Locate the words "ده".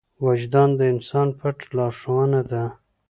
2.51-2.63